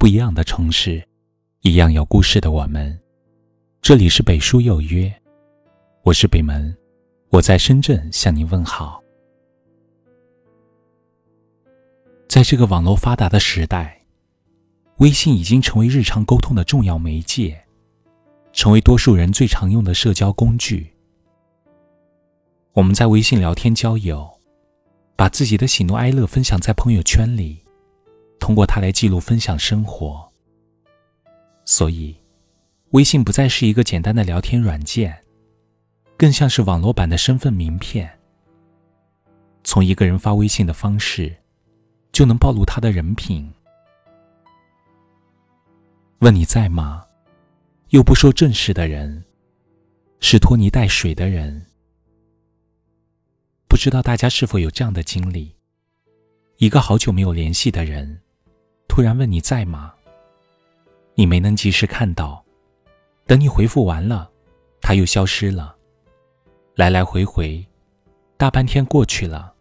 [0.00, 1.06] 不一样的城市，
[1.60, 2.98] 一样有故事的我们。
[3.82, 5.14] 这里是北书有约，
[6.04, 6.74] 我是北门，
[7.28, 9.02] 我在深圳向您问好。
[12.30, 14.00] 在这个网络发达的时代，
[15.00, 17.62] 微信已经成为日常沟通的重要媒介，
[18.54, 20.90] 成为多数人最常用的社交工具。
[22.72, 24.26] 我们在微信聊天交友，
[25.14, 27.62] 把自己的喜怒哀乐分享在朋友圈里，
[28.40, 30.28] 通过它来记录分享生活。
[31.64, 32.16] 所以，
[32.90, 35.16] 微信不再是一个简单的聊天软件，
[36.16, 38.10] 更像是网络版的身份名片。
[39.62, 41.36] 从一个人发微信的方式。
[42.12, 43.48] 就能暴露他的人品。
[46.18, 47.06] 问你在吗？
[47.90, 49.24] 又不说正事的人，
[50.18, 51.64] 是拖泥带水的人。
[53.68, 55.54] 不知道大家是否有这样的经历：
[56.56, 58.20] 一个好久没有联系的人，
[58.90, 59.94] 突然问你在吗？
[61.14, 62.44] 你没能及时看到，
[63.24, 64.28] 等你回复完了，
[64.80, 65.76] 他又消失了。
[66.74, 67.64] 来来回回，
[68.36, 69.54] 大半天过去了。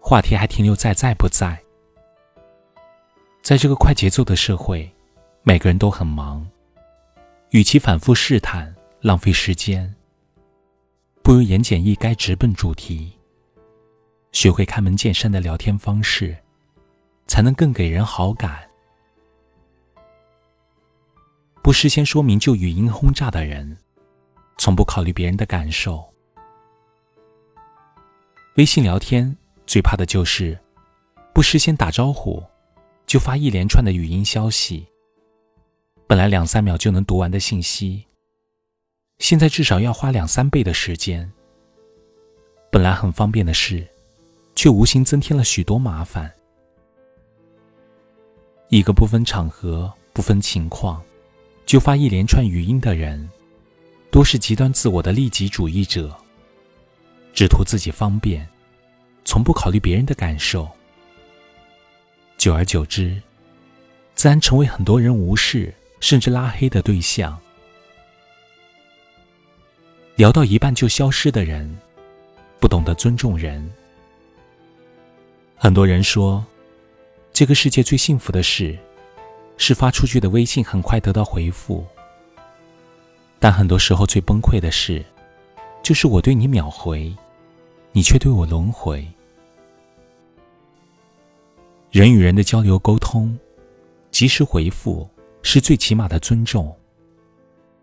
[0.00, 1.62] 话题还停留在在不在？
[3.42, 4.90] 在这个快节奏的社会，
[5.42, 6.48] 每个人都很忙，
[7.50, 9.94] 与其反复试探、浪费时间，
[11.22, 13.12] 不如言简意赅、直奔主题。
[14.32, 16.34] 学会开门见山的聊天方式，
[17.30, 18.68] 才能更给人好感。
[21.62, 23.78] 不事先说明就语音轰炸的人，
[24.58, 26.04] 从不考虑别人的感受。
[28.56, 29.36] 微信聊天。
[29.64, 30.58] 最怕的就是，
[31.32, 32.42] 不事先打招呼，
[33.06, 34.84] 就发一连串的语音消息。
[36.08, 38.04] 本来两三秒就能读完的信息，
[39.20, 41.30] 现在至少要花两三倍的时间。
[42.72, 43.86] 本来很方便的事，
[44.56, 46.34] 却无形增添了许多麻烦。
[48.70, 51.02] 一个不分场合、不分情况，
[51.66, 53.28] 就发一连串语音的人，
[54.12, 56.16] 多是极端自我的利己主义者，
[57.34, 58.48] 只图自己方便。
[59.24, 60.68] 从不考虑别人的感受，
[62.38, 63.20] 久而久之，
[64.14, 67.36] 自然成为很多人无视甚至拉黑的对象。
[70.14, 71.76] 聊到一半就消失的人，
[72.60, 73.68] 不懂得尊重人。
[75.56, 76.44] 很多人说，
[77.40, 78.78] 这个世界最幸福的事，
[79.56, 81.86] 是发出去的微信很快得到回复。
[83.38, 85.02] 但很多时候最崩溃的事，
[85.82, 87.10] 就是我对你秒回，
[87.92, 89.08] 你却对我轮回。
[91.90, 93.34] 人与人的交流沟通，
[94.10, 95.08] 及时回复
[95.40, 96.76] 是最起码的尊重。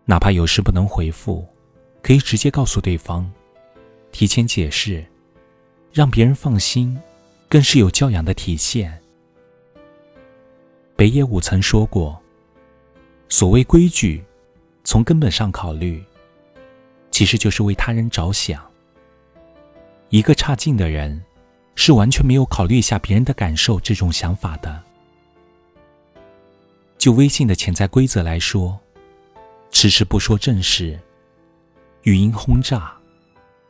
[0.04, 1.44] 哪怕有事不能回复，
[2.00, 3.28] 可以直接告诉对方，
[4.12, 5.04] 提前解释，
[5.92, 6.96] 让别人放心，
[7.48, 8.96] 更是有教养的体现。
[10.98, 12.20] 北野武曾说过
[13.30, 14.20] ：“所谓规矩，
[14.82, 16.02] 从根本上考虑，
[17.12, 18.60] 其实就是为他人着想。
[20.08, 21.24] 一个差劲的人。”
[21.80, 24.82] 是完全没有考虑一下别人的感受这种想法的。
[26.98, 28.76] 就微信的潜在规则来说，
[29.70, 30.98] 迟迟不说正事，
[32.02, 32.92] 语音轰炸，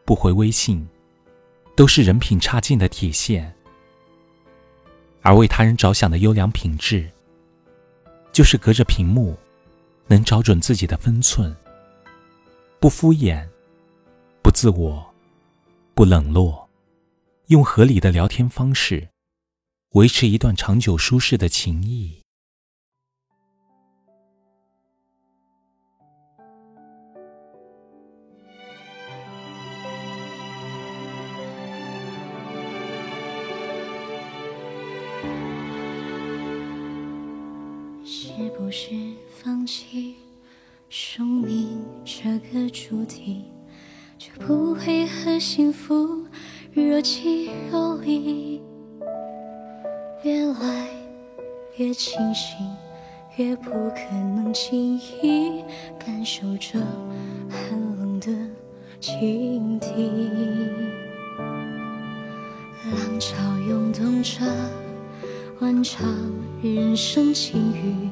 [0.06, 0.89] 不回微信，
[1.77, 3.55] 都是人品差劲的体现。
[5.21, 7.06] 而为他人着想的优良品质，
[8.38, 9.37] 就是隔着屏幕，
[10.06, 11.53] 能找准自己的分寸，
[12.78, 13.44] 不敷衍，
[14.44, 15.04] 不自我，
[15.93, 16.71] 不冷落。
[17.48, 19.09] 用合理的聊天方式，
[19.94, 22.18] 维持一段长久舒适的情谊。
[38.11, 38.95] 是不是
[39.29, 40.15] 放弃
[40.89, 43.45] 生命这个主题，
[44.17, 46.25] 就不会和幸福？
[46.73, 48.63] 若即若离，
[50.22, 50.89] 越来
[51.77, 52.57] 越清醒，
[53.37, 55.63] 越不可能轻易
[55.99, 56.81] 感受着
[57.51, 58.33] 寒冷的
[59.01, 60.91] 倾听。
[62.91, 63.37] 浪潮
[63.69, 64.41] 涌动着
[65.60, 66.01] 万丈
[66.63, 68.09] 人生境遇，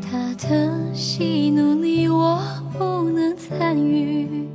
[0.00, 2.40] 他的喜怒里我
[2.78, 4.48] 不能参与。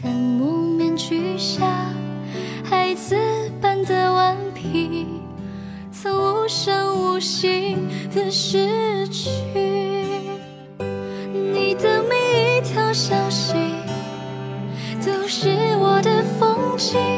[0.00, 1.92] 但木面具下
[2.62, 3.16] 孩子
[3.60, 5.06] 般的顽皮，
[5.90, 7.76] 曾无声无息
[8.14, 9.28] 的失去
[11.32, 13.54] 你的每一条消息，
[15.04, 15.48] 都是
[15.80, 17.17] 我的风景。